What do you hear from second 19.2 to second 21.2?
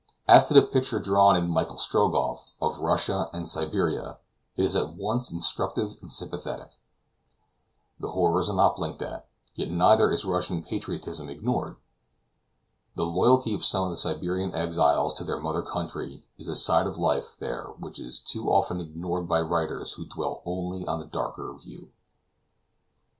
by writers who dwell only on the